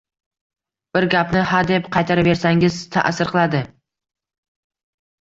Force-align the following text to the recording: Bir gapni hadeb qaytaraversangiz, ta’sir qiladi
Bir 0.97 1.07
gapni 1.15 1.43
hadeb 1.51 1.91
qaytaraversangiz, 1.97 2.83
ta’sir 2.99 3.33
qiladi 3.37 3.65